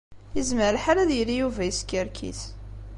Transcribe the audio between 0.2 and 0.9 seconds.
Yezmer